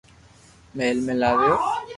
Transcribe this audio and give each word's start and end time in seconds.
مھل 0.77 0.97
۾ 1.07 1.13
لاويو 1.21 1.55